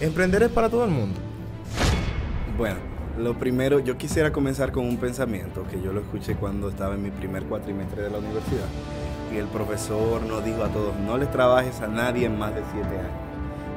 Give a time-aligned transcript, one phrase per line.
[0.00, 1.18] ¿Emprender es para todo el mundo?
[2.56, 2.76] Bueno,
[3.18, 7.02] lo primero, yo quisiera comenzar con un pensamiento que yo lo escuché cuando estaba en
[7.02, 8.68] mi primer cuatrimestre de la universidad.
[9.34, 12.62] Y el profesor nos dijo a todos, no les trabajes a nadie en más de
[12.72, 13.10] siete años,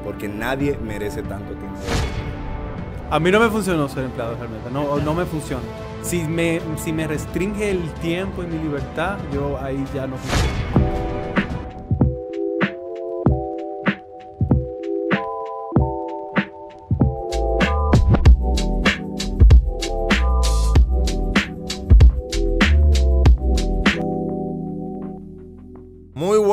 [0.03, 1.79] porque nadie merece tanto tiempo.
[3.09, 5.63] A mí no me funcionó ser empleado realmente, no, no me funciona.
[6.03, 10.60] Si me, si me restringe el tiempo y mi libertad, yo ahí ya no funciono.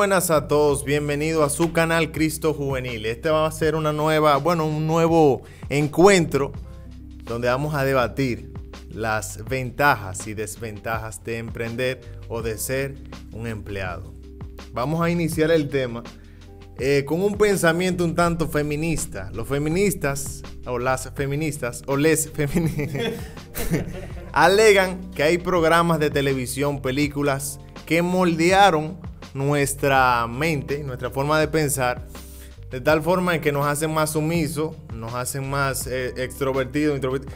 [0.09, 3.05] Buenas a todos, bienvenido a su canal Cristo Juvenil.
[3.05, 6.51] Este va a ser una nueva, bueno, un nuevo encuentro
[7.25, 8.51] donde vamos a debatir
[8.89, 12.95] las ventajas y desventajas de emprender o de ser
[13.33, 14.15] un empleado.
[14.73, 16.03] Vamos a iniciar el tema
[16.79, 19.31] eh, con un pensamiento un tanto feminista.
[19.35, 23.13] Los feministas o las feministas o les feministas
[24.33, 32.07] alegan que hay programas de televisión, películas que moldearon nuestra mente, nuestra forma de pensar,
[32.71, 37.35] de tal forma en que nos hacen más sumisos, nos hacen más eh, extrovertidos, introvertidos.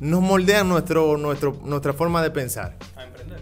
[0.00, 2.76] Nos moldean nuestro, nuestro, nuestra forma de pensar.
[2.96, 3.40] ¿A emprender?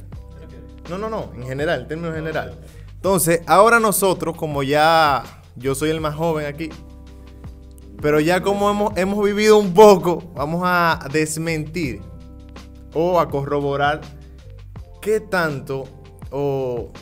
[0.88, 2.58] No, no, no, en general, en términos general.
[2.94, 5.22] Entonces, ahora nosotros, como ya
[5.56, 6.70] yo soy el más joven aquí,
[8.00, 12.02] pero ya como hemos, hemos vivido un poco, vamos a desmentir
[12.92, 14.00] o a corroborar
[15.00, 15.84] qué tanto
[16.30, 16.92] o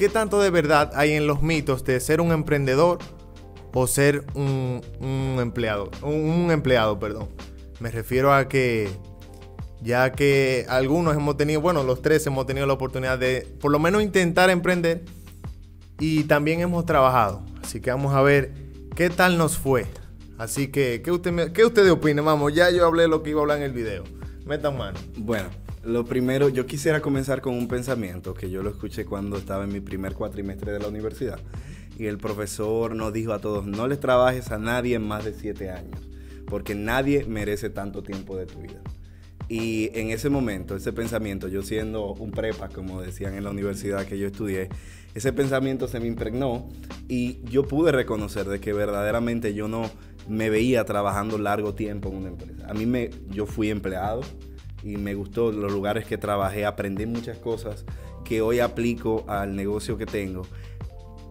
[0.00, 3.00] qué tanto de verdad hay en los mitos de ser un emprendedor
[3.74, 7.28] o ser un, un empleado, un, empleado, perdón.
[7.80, 8.88] Me refiero a que
[9.82, 13.78] ya que algunos hemos tenido, bueno, los tres hemos tenido la oportunidad de por lo
[13.78, 15.04] menos intentar emprender
[15.98, 17.44] y también hemos trabajado.
[17.62, 18.54] Así que vamos a ver
[18.96, 19.84] qué tal nos fue.
[20.38, 22.24] Así que, ¿qué, usted qué ustedes opinan?
[22.24, 24.04] Vamos, ya yo hablé lo que iba a hablar en el video.
[24.46, 24.98] Metan mano.
[25.18, 25.50] Bueno,
[25.82, 29.72] lo primero, yo quisiera comenzar con un pensamiento que yo lo escuché cuando estaba en
[29.72, 31.40] mi primer cuatrimestre de la universidad.
[31.98, 35.32] Y el profesor nos dijo a todos, no les trabajes a nadie en más de
[35.32, 36.00] siete años,
[36.46, 38.80] porque nadie merece tanto tiempo de tu vida.
[39.48, 44.06] Y en ese momento, ese pensamiento, yo siendo un prepa, como decían en la universidad
[44.06, 44.68] que yo estudié,
[45.14, 46.68] ese pensamiento se me impregnó
[47.08, 49.90] y yo pude reconocer de que verdaderamente yo no
[50.28, 52.66] me veía trabajando largo tiempo en una empresa.
[52.68, 54.20] A mí me, yo fui empleado
[54.82, 57.84] y me gustó los lugares que trabajé, aprendí muchas cosas
[58.24, 60.42] que hoy aplico al negocio que tengo.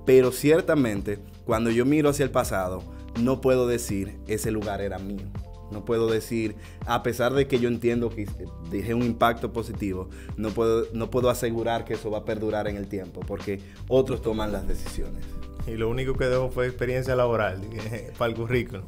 [0.06, 2.84] Pero ciertamente, cuando yo miro hacia el pasado,
[3.22, 5.28] no puedo decir ese lugar era mío.
[5.72, 6.56] No puedo decir,
[6.88, 8.28] a pesar de que yo entiendo que
[8.72, 12.76] dejé un impacto positivo, no puedo, no puedo asegurar que eso va a perdurar en
[12.76, 15.26] el tiempo, porque otros toman las decisiones.
[15.70, 17.62] Y lo único que dejó fue experiencia laboral
[18.18, 18.84] para el currículum.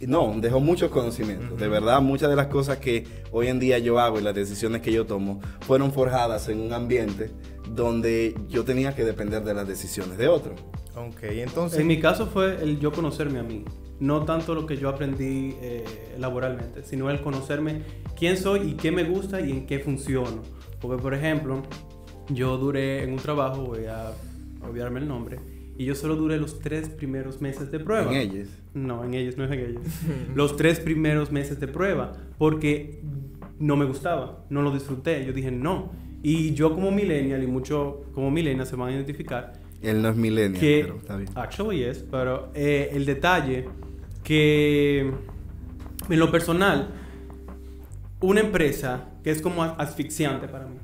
[0.00, 1.58] No, dejó muchos conocimientos.
[1.58, 4.82] De verdad, muchas de las cosas que hoy en día yo hago y las decisiones
[4.82, 7.30] que yo tomo fueron forjadas en un ambiente
[7.68, 10.60] donde yo tenía que depender de las decisiones de otros.
[10.96, 11.80] Ok, entonces...
[11.80, 13.64] En mi caso fue el yo conocerme a mí.
[14.00, 15.84] No tanto lo que yo aprendí eh,
[16.18, 17.82] laboralmente, sino el conocerme
[18.16, 20.42] quién soy y qué me gusta y en qué funciono.
[20.80, 21.62] Porque, por ejemplo,
[22.28, 24.12] yo duré en un trabajo, voy a
[24.62, 25.38] olvidarme el nombre,
[25.80, 28.12] y yo solo duré los tres primeros meses de prueba.
[28.12, 28.48] En ellos.
[28.74, 29.82] No, en ellos, no es en ellos.
[30.34, 33.00] Los tres primeros meses de prueba, porque
[33.58, 35.24] no me gustaba, no lo disfruté.
[35.24, 35.90] Yo dije no.
[36.22, 40.16] Y yo como millennial, y mucho como millennial se van a identificar, Él no es
[40.16, 41.30] millennial, que pero está bien.
[41.34, 43.64] actually es, pero eh, el detalle
[44.22, 45.10] que
[46.10, 46.90] en lo personal,
[48.20, 50.76] una empresa que es como asfixiante para mí,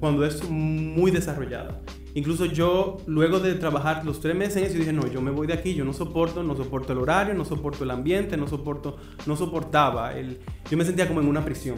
[0.00, 1.80] cuando es muy desarrollada.
[2.14, 5.52] Incluso yo, luego de trabajar los tres meses yo dije, no, yo me voy de
[5.52, 9.36] aquí, yo no soporto, no soporto el horario, no soporto el ambiente, no soporto, no
[9.36, 10.38] soportaba el...
[10.70, 11.76] Yo me sentía como en una prisión.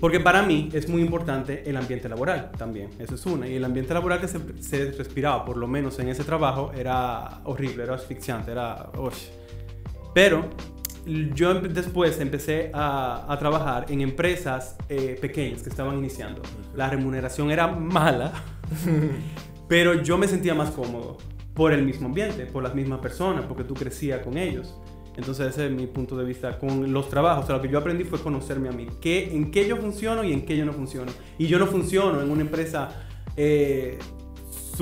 [0.00, 3.46] Porque para mí es muy importante el ambiente laboral también, eso es una.
[3.46, 7.42] Y el ambiente laboral que se, se respiraba, por lo menos en ese trabajo, era
[7.44, 8.90] horrible, era asfixiante, era...
[10.12, 10.48] Pero
[11.06, 16.42] yo después empecé a, a trabajar en empresas eh, pequeñas que estaban iniciando.
[16.74, 18.32] La remuneración era mala,
[19.68, 21.18] pero yo me sentía más cómodo
[21.54, 24.74] por el mismo ambiente, por las mismas personas, porque tú crecías con ellos.
[25.16, 27.44] Entonces ese es mi punto de vista con los trabajos.
[27.44, 28.86] O sea, lo que yo aprendí fue conocerme a mí.
[29.00, 31.12] ¿Qué, ¿En qué yo funciono y en qué yo no funciono?
[31.38, 32.88] Y yo no funciono en una empresa
[33.36, 33.98] eh,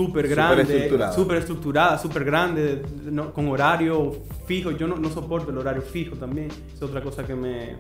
[0.06, 1.12] súper grande, estructurada.
[1.12, 4.12] súper estructurada, súper grande, no- con horario
[4.46, 4.70] fijo.
[4.70, 6.48] Yo no, no soporto el horario fijo también.
[6.74, 7.76] Es otra cosa que me...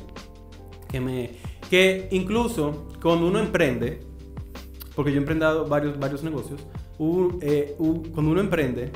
[0.90, 1.30] Que, me,
[1.70, 4.00] que incluso cuando uno emprende,
[4.96, 6.60] porque yo he emprendido varios, varios negocios,
[6.98, 7.76] u- eh,
[8.14, 8.90] cuando uno emprende,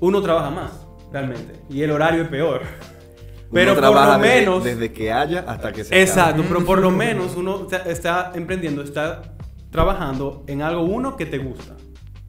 [0.00, 0.72] uno trabaja más.
[1.12, 1.54] realmente.
[1.70, 2.60] Y el horario es peor.
[2.60, 4.64] Uno Pero por trabaja lo menos...
[4.64, 6.02] Desde, que haya hasta que se acabe.
[6.02, 9.35] Exacto, pero por lo menos uno está, está emprendiendo, está
[9.76, 11.76] trabajando en algo, uno, que te gusta.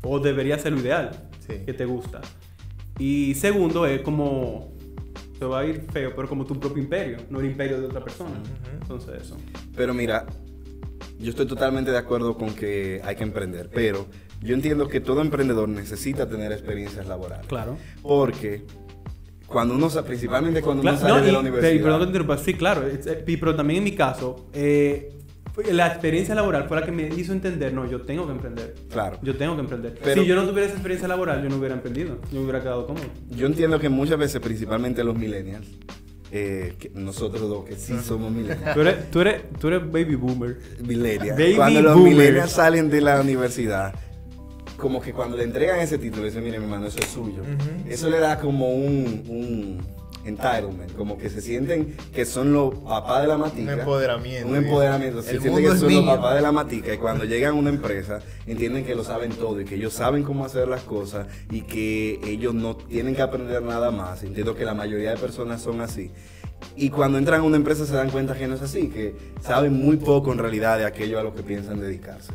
[0.03, 1.53] O debería ser lo ideal, Sí.
[1.65, 2.19] que te gusta.
[2.99, 4.73] Y segundo, es como...
[5.39, 8.03] Se va a ir feo, pero como tu propio imperio, no el imperio de otra
[8.03, 8.31] persona.
[8.81, 9.37] Entonces eso.
[9.77, 10.25] Pero mira,
[11.19, 14.07] yo estoy totalmente de acuerdo con que hay que emprender, pero
[14.41, 17.45] yo entiendo que todo emprendedor necesita tener experiencias laborales.
[17.47, 17.77] Claro.
[18.01, 18.65] Porque
[19.45, 21.71] cuando uno, principalmente cuando Claro, uno sale no, de la universidad.
[21.71, 22.81] pero- perdón que te interrumpa, sí, claro.
[22.87, 25.16] eh, Pero también en mi caso, eh,
[25.71, 28.75] la experiencia laboral fue la que me hizo entender, no, yo tengo que emprender.
[28.91, 29.17] Claro.
[29.23, 29.97] Yo tengo que emprender.
[30.03, 32.19] Pero- si yo no tuviera esa experiencia laboral, yo no hubiera emprendido.
[32.31, 33.05] Yo me hubiera quedado cómodo.
[33.29, 35.65] Yo entiendo que muchas veces, principalmente los millennials,
[36.31, 40.15] eh, que nosotros dos que sí somos millennials, Tú eres, tú eres, tú eres baby
[40.15, 40.57] boomer.
[40.85, 42.17] millennials, Baby cuando los boomers.
[42.17, 43.93] millennials salen de la universidad,
[44.77, 47.41] como que cuando le entregan ese título, dicen, mire mi hermano, eso es suyo.
[47.89, 49.96] Eso le da como un, un
[50.27, 53.73] entitlement, como que se sienten que son los papás de la matica.
[53.73, 54.47] Un empoderamiento.
[54.49, 55.21] Un empoderamiento.
[55.21, 56.05] Se sienten que son los mío.
[56.05, 59.61] papás de la matica y cuando llegan a una empresa entienden que lo saben todo
[59.61, 63.61] y que ellos saben cómo hacer las cosas y que ellos no tienen que aprender
[63.61, 64.23] nada más.
[64.23, 66.11] Entiendo que la mayoría de personas son así.
[66.75, 69.73] Y cuando entran a una empresa se dan cuenta que no es así, que saben
[69.73, 72.33] muy poco en realidad de aquello a lo que piensan dedicarse.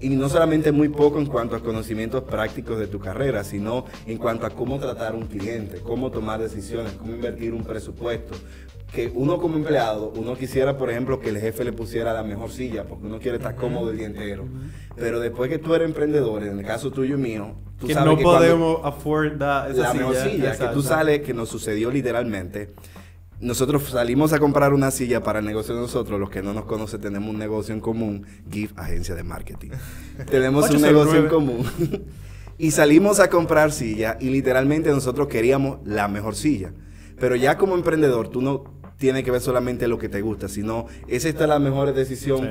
[0.00, 4.18] Y no solamente muy poco en cuanto a conocimientos prácticos de tu carrera, sino en
[4.18, 8.34] cuanto a cómo tratar a un cliente, cómo tomar decisiones, cómo invertir un presupuesto.
[8.92, 12.50] Que uno como empleado, uno quisiera, por ejemplo, que el jefe le pusiera la mejor
[12.50, 14.44] silla, porque uno quiere estar cómodo el día entero.
[14.94, 18.08] Pero después que tú eres emprendedor, en el caso tuyo y mío, tú que sabes
[18.12, 20.00] no que podemos afford that- esa la silla.
[20.06, 20.74] mejor silla, que Exacto.
[20.74, 22.70] tú sales, que nos sucedió literalmente.
[23.40, 26.18] Nosotros salimos a comprar una silla para el negocio de nosotros.
[26.20, 29.70] Los que no nos conocen, tenemos un negocio en común, GIF, agencia de marketing.
[30.30, 30.92] tenemos un 809.
[30.92, 32.04] negocio en común.
[32.58, 36.72] y salimos a comprar silla y literalmente nosotros queríamos la mejor silla.
[37.18, 38.64] Pero ya como emprendedor, tú no
[39.04, 42.48] tienes que ver solamente lo que te gusta, sino es esta la mejor decisión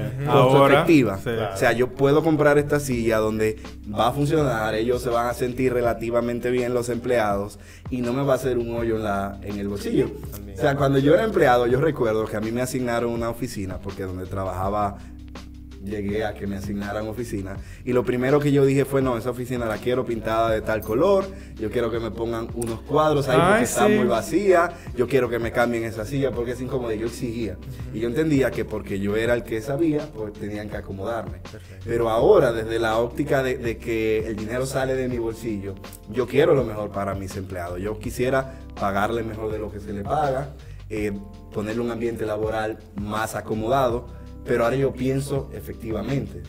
[1.18, 1.32] Sí.
[1.32, 3.58] O sea, yo puedo comprar esta silla donde
[3.92, 7.58] va a funcionar, ellos se van a sentir relativamente bien los empleados
[7.90, 10.12] y no me va a hacer un hoyo en, la, en el bolsillo.
[10.54, 13.80] O sea, cuando yo era empleado, yo recuerdo que a mí me asignaron una oficina,
[13.80, 15.00] porque donde trabajaba
[15.84, 17.58] llegué a que me asignaran oficina.
[17.84, 20.82] Y lo primero que yo dije fue, no, esa oficina la quiero pintada de tal
[20.82, 21.26] color,
[21.56, 25.40] yo quiero que me pongan unos cuadros ahí porque está muy vacía, yo quiero que
[25.40, 26.94] me cambien esa silla porque es incómoda.
[26.94, 27.58] Yo exigía.
[27.94, 31.40] Y yo entendía que porque yo era el que sabía, pues tenían que acomodarme.
[31.86, 35.76] Pero ahora, desde la óptica de, de que el dinero sale de mi bolsillo,
[36.10, 37.80] yo quiero lo mejor para mis empleados.
[37.80, 40.50] Yo quisiera pagarle mejor de lo que se le paga,
[40.90, 41.12] eh,
[41.54, 44.08] ponerle un ambiente laboral más acomodado.
[44.46, 46.44] Pero ahora yo pienso efectivamente.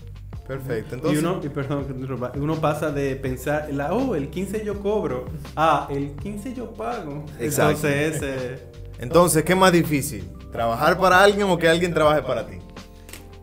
[0.47, 0.95] Perfecto.
[0.95, 5.25] Y Entonces, uno, y perdón, uno pasa de pensar, la, oh, el 15 yo cobro,
[5.57, 7.25] ah, el 15 yo pago.
[7.41, 7.89] Exacto.
[7.89, 10.31] Entonces, eh, entonces, ¿qué es más difícil?
[10.53, 12.59] ¿Trabajar para alguien o que alguien trabaje para ti?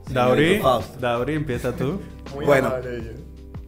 [0.10, 0.62] Dauri.
[1.00, 2.00] Dauri, empieza tú.
[2.36, 2.74] Bueno.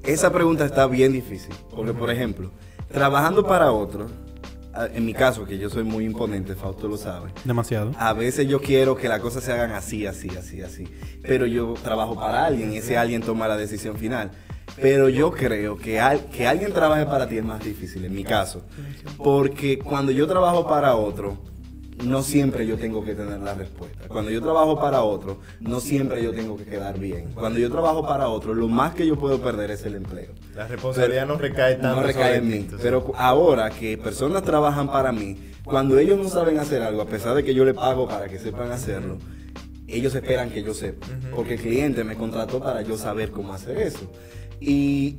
[0.04, 2.52] Esa pregunta está bien difícil, porque por ejemplo,
[2.92, 4.08] trabajando para otro,
[4.94, 7.92] en mi caso, que yo soy muy imponente, Fausto lo sabe, Demasiado.
[7.98, 10.86] a veces yo quiero que las cosas se hagan así, así, así, así,
[11.22, 14.32] pero yo trabajo para alguien y ese alguien toma la decisión final.
[14.82, 18.24] Pero yo creo que, al- que alguien trabaje para ti es más difícil, en mi
[18.24, 18.64] caso,
[19.18, 21.38] porque cuando yo trabajo para otro,
[22.04, 24.08] no siempre yo tengo que tener la respuesta.
[24.08, 27.32] Cuando yo trabajo para otro, no siempre yo tengo que quedar bien.
[27.34, 30.32] Cuando yo trabajo para otro, lo más que yo puedo perder es el empleo.
[30.56, 32.68] La responsabilidad no recae tanto No recae en mí.
[32.82, 37.36] Pero ahora que personas trabajan para mí, cuando ellos no saben hacer algo, a pesar
[37.36, 39.18] de que yo les pago para que sepan hacerlo,
[39.88, 41.08] ellos esperan que yo sepa.
[41.36, 44.12] Porque el cliente me contrató para yo saber cómo hacer eso.
[44.60, 45.18] Y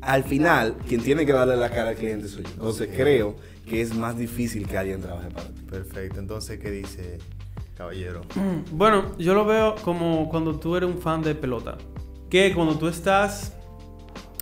[0.00, 2.50] al final, quien tiene que darle la cara al cliente soy yo.
[2.50, 5.62] Entonces creo que es más difícil que alguien trabaje para ti.
[5.62, 6.20] Perfecto.
[6.20, 7.18] Entonces, ¿qué dice
[7.76, 8.22] caballero?
[8.72, 11.76] Bueno, yo lo veo como cuando tú eres un fan de pelota.
[12.30, 13.54] Que cuando tú estás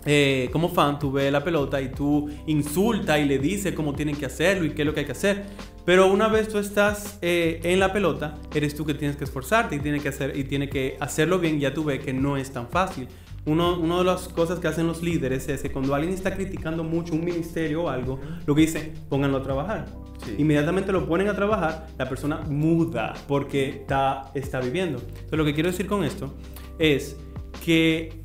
[0.04, 4.16] eh, como fan, tú ves la pelota y tú insultas y le dices cómo tienen
[4.16, 5.44] que hacerlo y qué es lo que hay que hacer.
[5.84, 9.76] Pero una vez tú estás eh, en la pelota, eres tú que tienes que esforzarte
[9.76, 11.60] y tienes que, hacer, y tienes que hacerlo bien.
[11.60, 13.08] Ya tú ves que no es tan fácil.
[13.44, 16.84] Uno, una de las cosas que hacen los líderes es que cuando alguien está criticando
[16.84, 19.86] mucho un ministerio o algo, lo que dice, pónganlo a trabajar.
[20.24, 20.36] Sí.
[20.38, 24.98] Inmediatamente lo ponen a trabajar, la persona muda porque está, está viviendo.
[25.00, 26.32] Entonces, lo que quiero decir con esto
[26.78, 27.16] es
[27.64, 28.22] que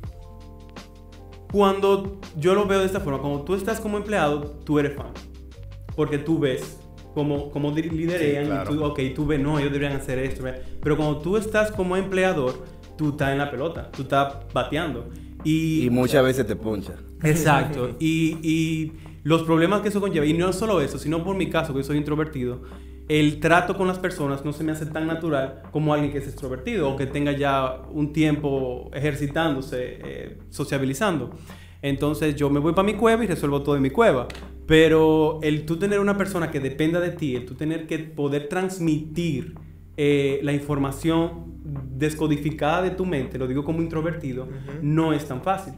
[1.50, 5.12] cuando yo lo veo de esta forma, cuando tú estás como empleado, tú eres fan.
[5.96, 6.78] Porque tú ves
[7.14, 8.72] cómo, cómo di- liderean Sí, claro.
[8.72, 10.44] y tú, ok, tú ves, no, ellos deberían hacer esto.
[10.80, 12.64] Pero cuando tú estás como empleador,
[12.98, 15.08] tú estás en la pelota, tú estás bateando.
[15.44, 16.94] Y, Y muchas veces te poncha.
[17.22, 17.96] Exacto.
[18.00, 21.72] Y, y los problemas que eso conlleva, y no solo eso, sino por mi caso,
[21.72, 22.62] que yo soy introvertido,
[23.08, 26.26] el trato con las personas no se me hace tan natural como alguien que es
[26.26, 31.30] extrovertido o que tenga ya un tiempo ejercitándose, eh, sociabilizando.
[31.80, 34.28] Entonces yo me voy para mi cueva y resuelvo todo en mi cueva.
[34.66, 38.48] Pero el tú tener una persona que dependa de ti, el tú tener que poder
[38.48, 39.54] transmitir
[39.96, 41.57] eh, la información
[41.96, 44.48] descodificada de tu mente, lo digo como introvertido,
[44.82, 45.74] no es tan fácil.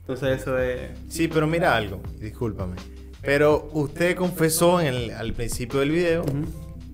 [0.00, 0.90] Entonces eso es...
[1.08, 2.76] Sí, pero mira algo, discúlpame.
[3.22, 6.24] Pero usted confesó en el- al principio del video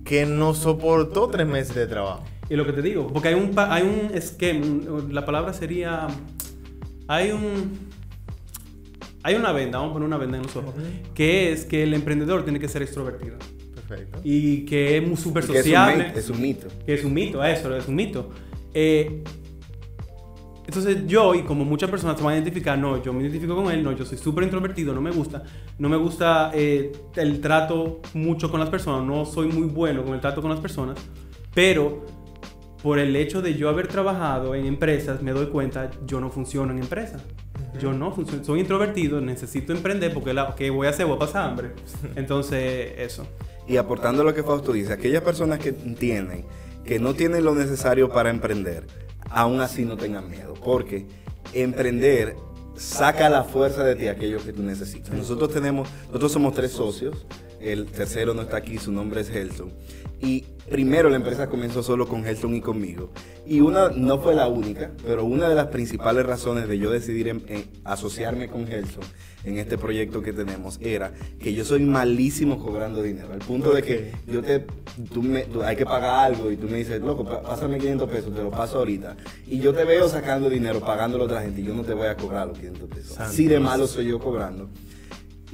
[0.03, 2.23] que no soportó tres meses de trabajo.
[2.49, 4.65] Y lo que te digo, porque hay un, hay un esquema,
[5.09, 6.07] la palabra sería,
[7.07, 7.71] hay un,
[9.23, 10.75] hay una venda, vamos a poner una venda en los ojos,
[11.15, 13.37] que es que el emprendedor tiene que ser extrovertido
[13.87, 14.19] Perfecto.
[14.23, 16.67] y que es súper sociable, es un mito.
[16.85, 18.29] que es un mito, eso, es un mito.
[18.73, 19.23] Eh,
[20.67, 23.71] entonces yo, y como muchas personas se van a identificar, no, yo me identifico con
[23.71, 25.43] él, no, yo soy súper introvertido, no me gusta,
[25.77, 30.15] no me gusta eh, el trato mucho con las personas, no soy muy bueno con
[30.15, 30.97] el trato con las personas,
[31.53, 32.03] pero
[32.81, 36.71] por el hecho de yo haber trabajado en empresas, me doy cuenta, yo no funciono
[36.71, 37.23] en empresas.
[37.79, 41.05] Yo no funciono, soy introvertido, necesito emprender porque la, ¿qué voy a hacer?
[41.05, 41.71] Voy a pasar hambre.
[42.15, 43.27] Entonces, eso.
[43.67, 46.45] Y aportando lo que Fausto dice, aquellas personas que entienden
[46.83, 48.85] que no tienen lo necesario para emprender,
[49.29, 51.07] aún así no tengan miedo, porque
[51.53, 52.35] emprender
[52.75, 55.13] saca la fuerza de ti aquello que tú necesitas.
[55.13, 57.25] Nosotros tenemos, nosotros somos tres socios,
[57.59, 59.71] el tercero no está aquí, su nombre es Helton.
[60.21, 63.11] Y primero la empresa comenzó solo con Helton y conmigo.
[63.45, 67.27] Y una, no fue la única, pero una de las principales razones de yo decidir
[67.27, 69.03] en- en asociarme con Helton
[69.43, 73.27] en este proyecto que tenemos era que yo soy malísimo cobrando dinero.
[73.33, 74.65] Al punto de que yo te,
[75.13, 78.33] tú me, tú- hay que pagar algo y tú me dices, loco, pásame 500 pesos,
[78.33, 79.15] te lo paso ahorita.
[79.45, 82.07] Y yo te veo sacando dinero, pagándolo a otra gente y yo no te voy
[82.07, 83.19] a cobrar los 500 pesos.
[83.19, 84.69] Así de malo soy yo cobrando.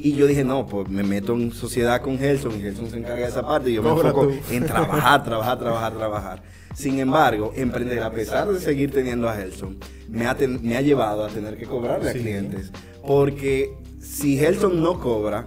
[0.03, 3.17] Y yo dije, no, pues me meto en sociedad con Gelson y Gelson se encarga
[3.24, 4.34] de esa parte y yo me enfoco tú.
[4.50, 6.43] en trabajar, trabajar, trabajar, trabajar.
[6.74, 9.77] Sin embargo, emprender, a pesar de seguir teniendo a Gelson,
[10.10, 12.20] me ha, ten- me ha llevado a tener que cobrarle a Sí.
[12.20, 12.72] clientes.
[13.05, 15.46] Porque si Gelson no cobra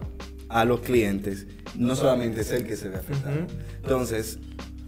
[0.48, 1.46] a los clientes,
[1.76, 3.34] no solamente es él que se ve afectado.
[3.82, 4.38] Entonces,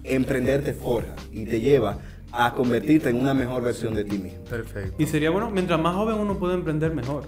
[0.04, 1.99] emprender te forja y te lleva
[2.30, 4.44] a convertirte en una mejor versión de ti mismo.
[4.44, 4.94] Perfecto.
[5.02, 7.25] Y sería bueno, mientras más joven uno puede emprender, mejor.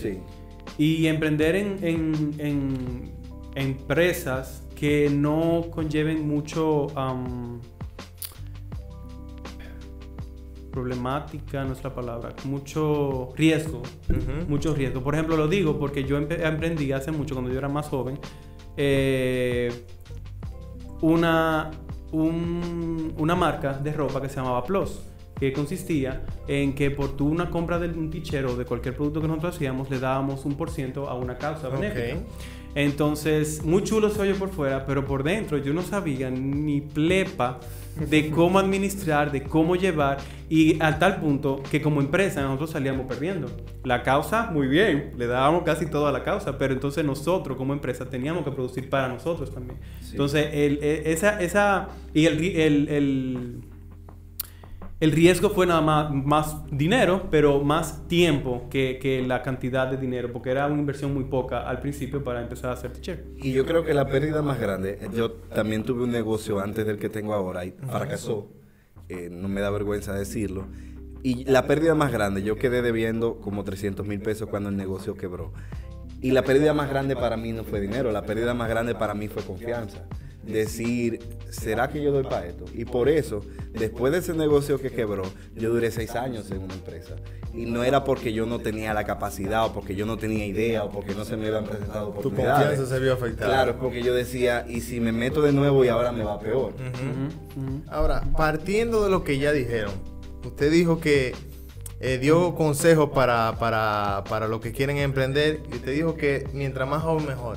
[0.00, 0.18] Sí.
[0.78, 3.12] Y emprender en, en- en
[3.54, 6.88] empresas que no conlleven mucho
[10.70, 13.82] problemática, no es la palabra, mucho riesgo,
[14.48, 15.02] mucho riesgo.
[15.02, 18.18] Por ejemplo, lo digo porque yo emprendí hace mucho, cuando yo era más joven,
[18.76, 19.72] eh,
[21.00, 21.70] una,
[22.10, 25.00] un- una marca de ropa que se llamaba Plus,
[25.48, 29.20] que consistía en que por tu una compra de un tichero o de cualquier producto
[29.20, 32.18] que nosotros hacíamos, le dábamos un por ciento a una causa benéfica.
[32.76, 37.60] Entonces, muy chulo se oye por fuera, pero por dentro yo no sabía ni plepa
[38.10, 43.06] de cómo administrar, de cómo llevar, y a tal punto que como empresa nosotros salíamos
[43.06, 43.48] perdiendo.
[43.84, 47.72] La causa, muy bien, le dábamos casi todo a la causa, pero entonces nosotros como
[47.74, 49.78] empresa teníamos que producir para nosotros también.
[50.00, 50.12] Sí.
[50.12, 53.60] Entonces, el- e- esa, esa, y el, el,
[55.04, 59.96] el, riesgo fue nada más, más dinero, pero más tiempo que, que la cantidad de
[59.96, 63.24] dinero, porque era una inversión muy poca al principio para empezar a hacer teacher.
[63.36, 66.98] Y yo creo que la pérdida más grande, yo también tuve un negocio antes del
[66.98, 68.50] que tengo ahora y fracasó,
[69.08, 70.66] eh, no me da vergüenza decirlo.
[71.22, 75.14] Y la pérdida más grande, yo quedé debiendo como 300 mil pesos cuando el negocio
[75.14, 75.52] quebró.
[76.20, 79.14] Y la pérdida más grande para mí no fue dinero, la pérdida más grande para
[79.14, 80.06] mí fue confianza.
[80.46, 81.20] Decir,
[81.50, 82.64] ¿será que yo doy para esto?
[82.74, 83.40] Y por eso,
[83.72, 85.22] después de ese negocio que quebró,
[85.54, 87.16] yo duré seis años en una empresa.
[87.54, 90.84] Y no era porque yo no tenía la capacidad, o porque yo no tenía idea,
[90.84, 92.66] o porque no se me habían presentado Tu oportunidades.
[92.66, 93.46] confianza se vio afectada.
[93.52, 96.38] Claro, es porque yo decía, ¿y si me meto de nuevo y ahora me va
[96.40, 96.72] peor?
[97.88, 99.92] Ahora, partiendo de lo que ya dijeron,
[100.44, 101.34] usted dijo que
[102.00, 106.88] eh, dio consejos para, para, para los que quieren emprender y usted dijo que mientras
[106.88, 107.56] más joven mejor.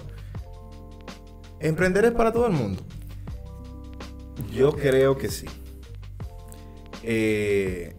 [1.60, 2.84] ¿Emprender es para todo el mundo?
[4.54, 5.48] Yo creo que sí.
[7.04, 7.96] Eh,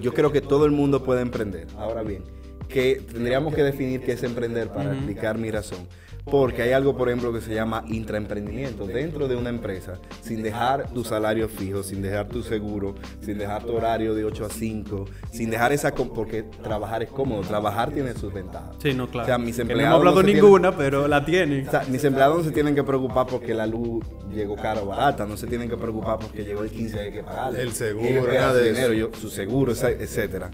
[0.00, 1.66] yo creo que todo el mundo puede emprender.
[1.76, 2.22] Ahora bien,
[2.68, 5.86] que tendríamos que definir qué es emprender para explicar mi razón.
[6.24, 10.88] Porque hay algo, por ejemplo, que se llama intraemprendimiento dentro de una empresa, sin dejar
[10.90, 15.04] tu salario fijo, sin dejar tu seguro, sin dejar tu horario de 8 a 5,
[15.30, 15.94] sin dejar esa...
[15.94, 18.74] Porque trabajar es cómodo, trabajar tiene sus ventajas.
[18.82, 19.24] Sí, no, claro.
[19.24, 21.68] O sea, mis Que no empleados hemos hablado no se tienen- ninguna, pero la tienen.
[21.68, 24.02] O sea, mis empleados no se tienen que preocupar porque la luz
[24.34, 27.12] llegó cara o barata, no se tienen que preocupar porque llegó el 15 y hay
[27.12, 27.60] que pagarle.
[27.62, 30.50] El seguro, nada de dinero, yo- su seguro, etcétera.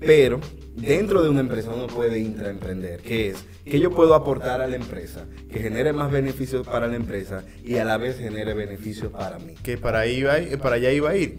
[0.00, 0.40] Pero
[0.74, 4.76] dentro de una empresa uno puede intraemprender, que es que yo puedo aportar a la
[4.76, 9.38] empresa, que genere más beneficios para la empresa y a la vez genere beneficios para
[9.38, 9.54] mí.
[9.62, 11.38] Que para, ahí iba, ir- para allá iba a ir.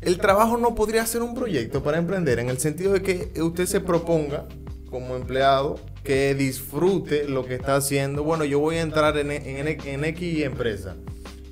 [0.00, 3.66] El trabajo no podría ser un proyecto para emprender en el sentido de que usted
[3.66, 4.46] se proponga
[4.88, 8.24] como empleado que disfrute lo que está haciendo.
[8.24, 10.96] Bueno, yo voy a entrar en, en, en X empresa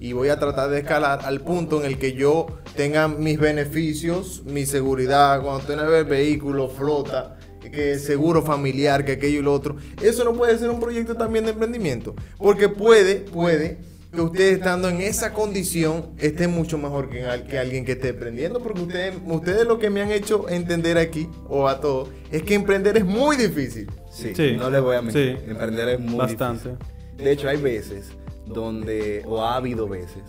[0.00, 4.42] y voy a tratar de escalar al punto en el que yo tenga mis beneficios,
[4.44, 7.36] mi seguridad, cuando tenga el vehículo, flota,
[7.70, 9.76] que seguro familiar, que aquello y lo otro.
[10.02, 13.78] Eso no puede ser un proyecto también de emprendimiento, porque puede, puede
[14.12, 18.08] que usted estando en esa condición esté mucho mejor que, al- que alguien que esté
[18.08, 22.42] emprendiendo, porque ustedes, ustedes lo que me han hecho entender aquí, o a todos, es
[22.42, 23.88] que emprender es muy difícil.
[24.10, 24.56] Sí, Sí.
[24.58, 25.38] no le voy a mentir.
[25.44, 25.50] Sí.
[25.50, 26.70] Emprender es muy Bastante.
[26.70, 27.24] difícil.
[27.24, 28.06] De hecho, hay veces
[28.52, 30.22] donde, o ha habido veces,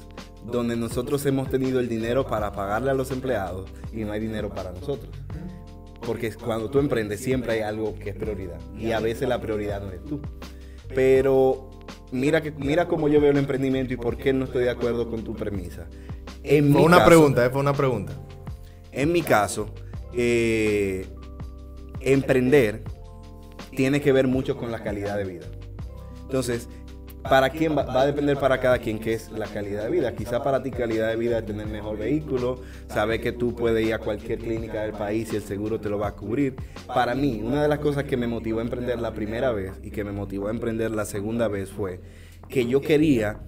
[0.45, 4.49] donde nosotros hemos tenido el dinero para pagarle a los empleados y no hay dinero
[4.49, 5.09] para nosotros.
[6.05, 8.59] Porque es- cuando tú emprendes siempre hay algo que es prioridad.
[8.77, 10.19] Y a veces la prioridad no eres tú.
[10.95, 11.69] Pero
[12.11, 15.09] mira, que, mira cómo yo veo el emprendimiento y por qué no estoy de acuerdo
[15.09, 15.87] con tu premisa.
[16.43, 18.13] En Fue mi una caso- pregunta, eh, fue una pregunta.
[18.91, 19.67] en mi caso,
[20.13, 21.05] eh,
[21.99, 22.83] emprender
[23.75, 25.45] tiene que ver mucho con la calidad de vida.
[26.23, 26.67] Entonces,
[27.23, 30.15] ¿para quién va, va a depender para cada quien qué es la calidad de vida?
[30.15, 33.93] Quizá para ti calidad de vida es tener mejor vehículo, saber que tú puedes ir
[33.93, 36.55] a cualquier clínica del país y el seguro te lo va a cubrir.
[36.87, 39.91] Para mí, una de las cosas que me motivó a emprender la primera vez y
[39.91, 41.99] que me motivó a emprender la segunda vez fue
[42.49, 43.39] que yo quería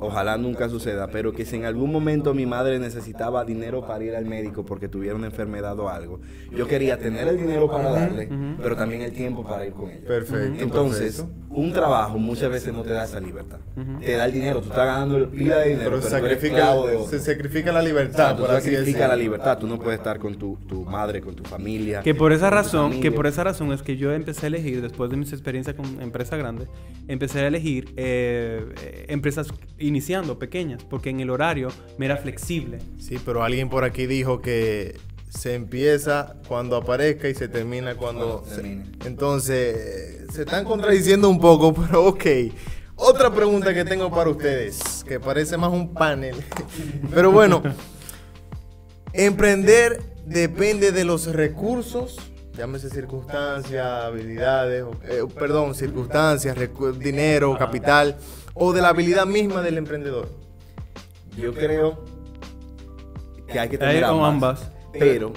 [0.00, 4.16] ojalá nunca suceda, pero que si en algún momento mi madre necesitaba dinero para ir
[4.16, 8.28] al médico porque tuviera una enfermedad o algo, yo quería tener el dinero para darle,
[8.60, 10.06] pero también el tiempo para ir con ella.
[10.06, 10.62] Perfecto.
[10.62, 11.54] Entonces, perfecto.
[11.54, 13.58] un trabajo muchas veces no te da esa libertad.
[14.00, 16.58] Te da el dinero, tú estás ganando pila de dinero, pero pero, tú eres sacrifica,
[16.58, 17.10] esclavo de otro.
[17.10, 19.08] se sacrifica la libertad, tú decirlo.
[19.08, 22.02] la libertad, tú no puedes estar con tu, tu madre, con tu familia.
[22.02, 25.10] Que por esa razón, que por esa razón es que yo empecé a elegir, después
[25.10, 26.68] de mis experiencias con empresas grandes,
[27.08, 29.48] empecé a elegir eh, eh, empresas
[29.90, 32.78] iniciando, pequeñas, porque en el horario me era flexible.
[32.98, 34.98] Sí, pero alguien por aquí dijo que
[35.28, 38.38] se empieza cuando aparezca y se termina cuando...
[38.40, 38.84] Cuando se- termine.
[39.04, 42.24] Entonces, se están contradiciendo un poco, pero ok.
[42.96, 46.36] Otra pregunta que tengo para ustedes, que parece más un panel.
[47.14, 47.62] Pero bueno,
[49.12, 52.18] emprender depende de los recursos,
[52.60, 56.54] llámese circunstancias, habilidades, o- eh, perdón, circunstancias,
[56.98, 58.16] dinero, capital,
[58.52, 60.28] o de la habilidad misma del emprendedor.
[61.38, 62.04] Yo creo
[63.50, 64.28] que hay que tener ambas.
[64.32, 64.70] ambas.
[64.92, 65.32] Pero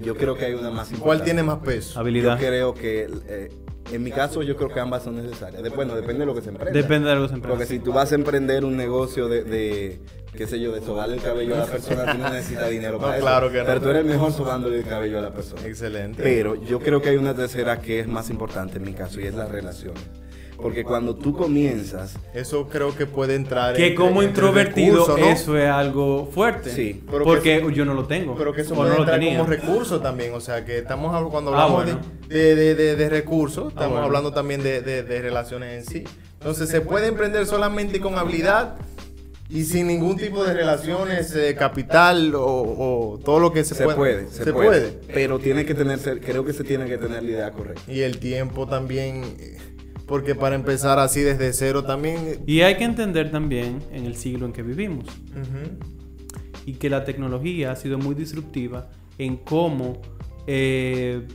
[0.00, 1.02] yo creo que hay una más importante.
[1.04, 2.00] ¿Cuál tiene más peso?
[2.00, 2.38] Habilidad.
[2.38, 3.50] Yo creo que, eh,
[3.90, 5.62] en mi caso, yo creo que ambas son necesarias.
[5.62, 6.72] De- bueno, depende de lo que se emprenda.
[6.72, 7.68] Depende de los Porque empresas.
[7.68, 10.00] si tú vas a emprender un negocio de, de,
[10.36, 13.08] qué sé yo, de sobarle el cabello a la persona, tú no necesitas dinero para
[13.12, 13.22] No, eso.
[13.26, 13.64] claro que no.
[13.66, 15.66] Pero tú eres mejor sobándole el cabello a la persona.
[15.66, 16.22] Excelente.
[16.22, 19.24] Pero yo creo que hay una tercera que es más importante en mi caso y
[19.24, 20.02] es las relaciones.
[20.62, 25.18] Porque cuando tú comienzas, Eso creo que puede entrar Que entre- como entre introvertido recursos,
[25.20, 25.26] ¿no?
[25.26, 26.70] eso es algo fuerte.
[26.70, 27.02] Sí.
[27.10, 28.34] Pero porque yo no lo tengo.
[28.36, 29.36] Pero que eso puede no lo entrar tenía.
[29.38, 30.32] como recurso también.
[30.34, 32.00] O sea, que estamos cuando Ah, hablamos bueno.
[32.28, 34.06] de, de, de- de recursos, estamos bueno.
[34.06, 36.04] hablando también de, de- de relaciones en sí.
[36.38, 38.76] Entonces, se puede emprender solamente con habilidad
[39.48, 43.84] y sin ningún tipo de relaciones, eh, capital o, o todo lo que se, se,
[43.84, 43.96] pueda.
[43.96, 44.66] puede, se, puede.
[44.68, 44.88] puede.
[45.12, 47.82] Pero tiene que tener, creo que se tiene que tener la idea correcta.
[47.86, 49.58] Y el tiempo también, eh,
[50.12, 52.42] porque para empezar así desde cero también.
[52.46, 55.78] Y hay que entender también en el siglo en que vivimos ujú.
[56.66, 60.02] y que la tecnología ha sido muy disruptiva en cómo
[60.46, 61.26] eh,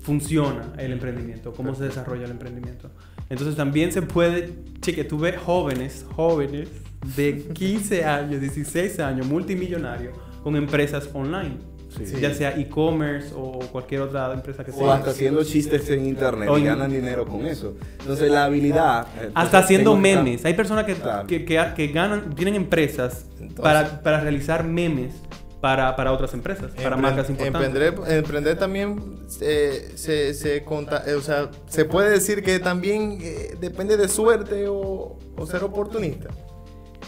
[0.00, 2.90] funciona el emprendimiento, cómo se desarrolla el emprendimiento.
[3.28, 4.50] Entonces también se puede,
[4.80, 6.70] cheque, tú ves jóvenes, jóvenes
[7.16, 11.58] de 15 años, 16 años, multimillonarios, con empresas online.
[12.04, 12.20] Sí.
[12.20, 14.94] Ya sea e-commerce o cualquier otra empresa que O sea.
[14.94, 17.74] hasta haciendo chistes en internet O y ganan dinero con eso.
[18.00, 19.06] Entonces la habilidad...
[19.20, 20.44] eh, Hasta haciendo memes.
[20.44, 21.26] Hay personas que, Claro.
[21.26, 25.14] que, que- que ganan, tienen empresas Entonces- para, para realizar memes
[25.60, 27.66] para, para otras empresas, para marcas importantes.
[27.74, 33.18] Emprender, emprender también eh, se, se, conta- eh, o sea, se puede decir que también
[33.22, 36.28] eh, depende de suerte o, o ser oportunista.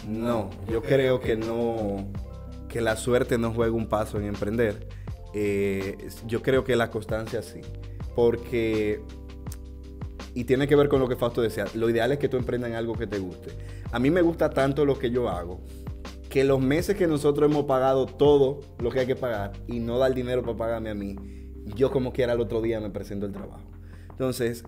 [0.07, 2.07] No, yo creo que no,
[2.69, 4.87] que la suerte no juega un paso en emprender.
[5.33, 7.61] Eh, yo creo que la constancia sí,
[8.15, 9.01] porque
[10.33, 11.65] y tiene que ver con lo que Fausto decía.
[11.73, 13.51] Lo ideal es que tú emprendas en algo que te guste.
[13.91, 15.59] A mí me gusta tanto lo que yo hago
[16.29, 19.97] que los meses que nosotros hemos pagado todo lo que hay que pagar y no
[19.97, 21.15] da el dinero para pagarme a mí,
[21.75, 23.67] yo como quiera el otro día me presento el trabajo.
[24.11, 24.63] Entonces,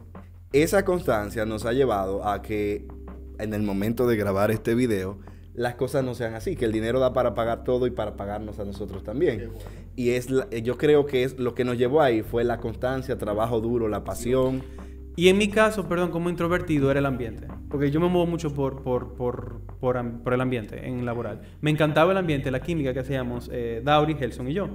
[0.54, 2.88] esa constancia nos ha llevado a que
[3.38, 5.20] en el momento de grabar este video
[5.54, 8.60] las cosas no sean así, que el dinero da para pagar todo y para pagarnos
[8.60, 9.52] a nosotros también.
[9.96, 13.18] Y es la- yo creo que es lo que nos llevó ahí fue la constancia,
[13.18, 14.64] trabajo duro, la pasión.
[15.15, 17.47] Y en mi caso, perdón, como introvertido era el ambiente.
[17.69, 21.41] Porque yo me muevo mucho por, por, por, por, por el ambiente en laboral.
[21.62, 24.69] Me encantaba el ambiente, la química que hacíamos eh, Dauri, Gelson y yo.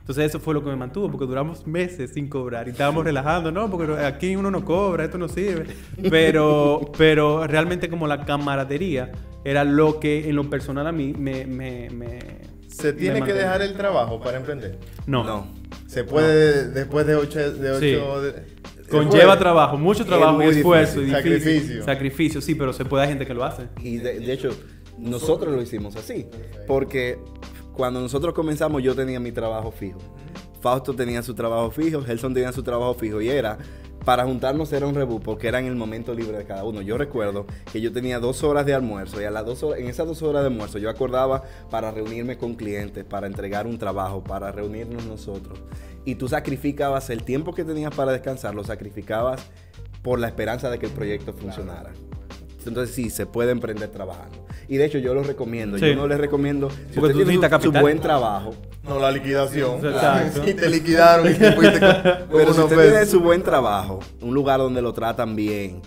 [0.00, 3.52] Entonces eso fue lo que me mantuvo, porque duramos meses sin cobrar y estábamos relajando,
[3.52, 3.70] ¿no?
[3.70, 5.66] Porque aquí uno no cobra, esto no sirve.
[6.10, 9.12] Pero, pero realmente como la camaradería
[9.44, 11.46] era lo que en lo personal a mí me...
[11.46, 12.18] me, me
[12.66, 13.42] ¿Se me tiene que mantenía.
[13.44, 14.78] dejar el trabajo para emprender?
[15.06, 15.22] No.
[15.24, 15.46] No.
[15.86, 17.38] Se puede después de ocho...
[17.52, 17.80] De ocho
[18.20, 18.24] Sí.
[18.26, 18.61] de-
[18.92, 21.32] Conlleva trabajo, mucho Es trabajo y esfuerzo y difícil.
[21.34, 21.60] difícil.
[21.60, 21.84] Sacrificio.
[21.84, 23.68] Sacrificio, sí, pero se puede, hay gente que lo hace.
[23.82, 24.50] Y de, de hecho,
[24.98, 26.26] nosotros lo hicimos así.
[26.66, 27.18] Porque
[27.72, 29.98] cuando nosotros comenzamos, yo tenía mi trabajo fijo.
[30.60, 33.20] Fausto tenía su trabajo fijo, Gelson tenía su trabajo fijo.
[33.20, 33.58] Y era,
[34.04, 36.82] para juntarnos era un reboot porque era en el momento libre de cada uno.
[36.82, 40.06] Yo recuerdo que yo tenía dos horas de almuerzo y a las dos en esas
[40.06, 44.50] dos horas de almuerzo yo acordaba para reunirme con clientes, para entregar un trabajo, para
[44.52, 45.58] reunirnos nosotros.
[46.04, 49.40] Y tú sacrificabas el tiempo que tenías para descansar, lo sacrificabas
[50.02, 51.92] por la esperanza de que el proyecto funcionara.
[52.68, 54.46] Entonces sí, se puede emprender trabajando.
[54.68, 55.78] Y de hecho yo lo recomiendo.
[55.78, 55.86] Sí.
[55.86, 59.84] Yo no les recomiendo, si Porque usted tú tiene su, buen trabajo, No, la liquidación.
[59.84, 60.48] Exacto.
[60.48, 63.10] Y te liquidaron y te fuiste con, con pero si usted tiene pesos.
[63.10, 65.80] su buen trabajo, un lugar donde lo tratan bien,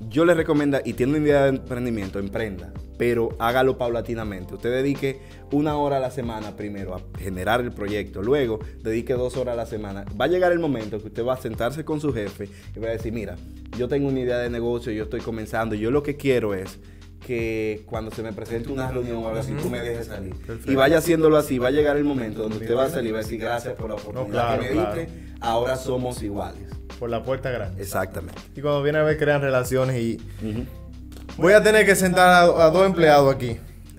[0.00, 4.54] yo le recomiendo, y tiene una idea de emprendimiento, emprenda, pero hágalo paulatinamente.
[4.54, 9.36] Usted dedique una hora a la semana primero a generar el proyecto, luego dedique dos
[9.36, 10.04] horas a la semana.
[10.20, 12.88] Va a llegar el momento que usted va a sentarse con su jefe y va
[12.88, 13.36] a decir, mira,
[13.78, 16.78] yo tengo una idea de negocio, yo estoy comenzando, yo lo que quiero es
[17.24, 20.34] que cuando se me presente una reunión o algo así, tú me dejes salir.
[20.66, 23.12] Y vaya haciéndolo así, va a llegar el momento donde usted va a salir y
[23.12, 24.94] va a decir gracias por la oportunidad claro, que me claro.
[24.96, 26.68] diste, ahora somos iguales.
[27.04, 27.82] Por la puerta grande.
[27.82, 28.40] Exactamente.
[28.56, 30.18] Y cuando viene a ver, crean relaciones y...
[31.36, 33.58] Voy a tener que sentar a, a dos empleados aquí.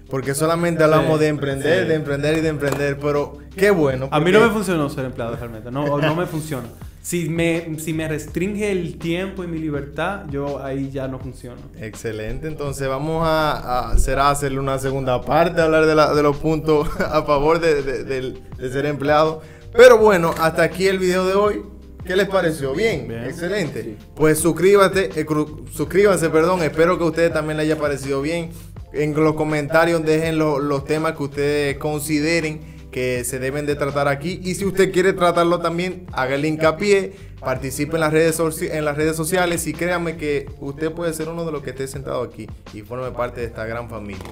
[0.10, 2.98] Porque solamente hablamos de emprender, de emprender y de emprender.
[3.00, 4.08] Pero qué bueno.
[4.10, 6.68] A mí porque- no me funcionó ser empleado realmente, no, no me funciona.
[7.04, 11.62] Si me, si me restringe el tiempo y mi libertad, yo ahí ya no funciono.
[11.80, 16.38] Excelente, entonces vamos a, a- será hacerle una segunda parte, hablar de, la- de los
[16.38, 19.44] puntos a favor de, de- del- de ser empleado.
[19.74, 21.62] Pero bueno, hasta aquí el video de hoy.
[22.06, 22.74] ¿Qué les pareció?
[22.74, 23.24] Bien, Bien.
[23.26, 23.98] excelente.
[24.16, 25.26] Pues suscríbete, eh,
[25.72, 26.62] suscríbanse, perdón.
[26.62, 28.52] Espero que a ustedes también les haya parecido bien.
[28.94, 34.08] En los comentarios dejen lo- los temas que ustedes consideren que se deben de tratar
[34.08, 34.40] aquí.
[34.44, 39.18] Y si usted quiere tratarlo también, hágale hincapié, participe en las redes, en las redes
[39.18, 42.82] sociales y créanme que usted puede ser uno de los que esté sentado aquí y
[42.84, 44.24] forme parte de esta gran familia.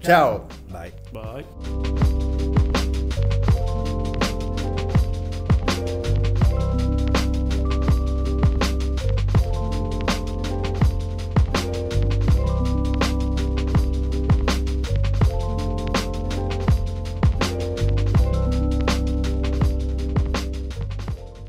[0.00, 0.48] Chao.
[0.72, 0.92] Bye.
[1.12, 2.15] Bye.